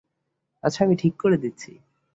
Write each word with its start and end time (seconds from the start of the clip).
আচ্ছা, 0.63 0.79
আমি 0.85 0.95
ঠিক 0.95 1.13
করে 1.17 1.37
দিচ্ছি। 1.37 1.71